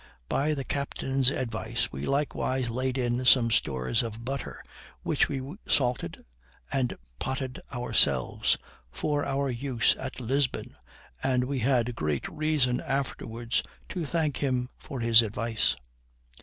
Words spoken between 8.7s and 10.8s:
for our use at Lisbon,